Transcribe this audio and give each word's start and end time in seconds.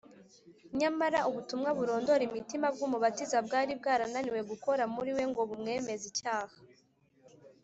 Nyamara 0.79 1.19
ubutumwa 1.29 1.69
burondora 1.77 2.21
imitima 2.29 2.67
bw’Umubatiza 2.75 3.37
bwari 3.45 3.71
bwarananiwe 3.79 4.41
gukora 4.51 4.83
muri 4.95 5.11
we 5.17 5.23
ngo 5.29 5.41
bumwemeze 5.49 6.05
icyaha. 6.11 6.55